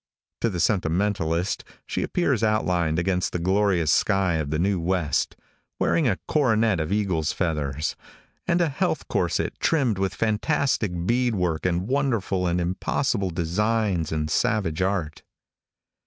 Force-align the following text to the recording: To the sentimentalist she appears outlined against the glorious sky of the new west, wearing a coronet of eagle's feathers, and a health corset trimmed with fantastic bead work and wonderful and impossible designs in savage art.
To 0.39 0.49
the 0.49 0.59
sentimentalist 0.59 1.63
she 1.85 2.01
appears 2.01 2.41
outlined 2.41 2.97
against 2.97 3.33
the 3.33 3.37
glorious 3.37 3.91
sky 3.91 4.33
of 4.37 4.49
the 4.49 4.57
new 4.57 4.79
west, 4.79 5.35
wearing 5.77 6.07
a 6.07 6.17
coronet 6.27 6.79
of 6.79 6.91
eagle's 6.91 7.31
feathers, 7.31 7.95
and 8.47 8.61
a 8.61 8.69
health 8.69 9.07
corset 9.07 9.59
trimmed 9.59 9.99
with 9.99 10.15
fantastic 10.15 11.05
bead 11.05 11.35
work 11.35 11.67
and 11.67 11.87
wonderful 11.87 12.47
and 12.47 12.59
impossible 12.59 13.29
designs 13.29 14.11
in 14.11 14.27
savage 14.27 14.81
art. 14.81 15.21